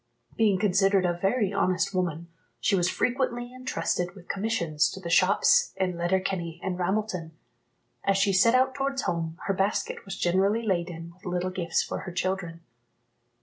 [0.35, 2.27] Being considered a very honest woman,
[2.59, 7.33] she was frequently entrusted with commissions to the shops in Letterkenny and Ramelton.
[8.03, 11.99] As she set out towards home, her basket was generally laden with little gifts for
[11.99, 12.61] her children.